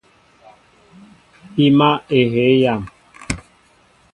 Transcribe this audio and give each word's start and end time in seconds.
Pima 1.53 1.89
ehey 2.19 2.53
yam. 2.63 2.81